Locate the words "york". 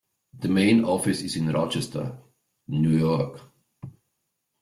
2.97-3.39